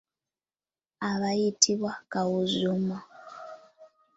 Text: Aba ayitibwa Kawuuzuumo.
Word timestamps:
Aba 1.09 1.27
ayitibwa 1.33 1.93
Kawuuzuumo. 2.11 2.97